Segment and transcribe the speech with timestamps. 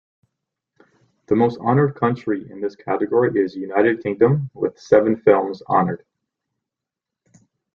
[1.27, 6.03] The most honored country in this category is United Kingdom, with seven films honored.